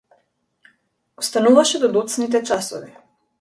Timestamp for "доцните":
1.99-2.43